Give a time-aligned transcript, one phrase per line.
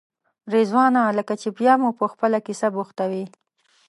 [0.53, 3.25] رضوانه لکه چې بیا مو په خپله کیسه بوختوې.